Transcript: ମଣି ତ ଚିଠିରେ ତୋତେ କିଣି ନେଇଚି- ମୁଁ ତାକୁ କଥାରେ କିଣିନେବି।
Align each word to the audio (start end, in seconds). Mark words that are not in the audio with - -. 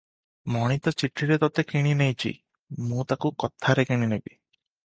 ମଣି 0.53 0.77
ତ 0.85 0.93
ଚିଠିରେ 1.01 1.37
ତୋତେ 1.43 1.65
କିଣି 1.73 1.93
ନେଇଚି- 2.01 2.33
ମୁଁ 2.89 3.07
ତାକୁ 3.13 3.33
କଥାରେ 3.45 3.89
କିଣିନେବି। 3.93 4.35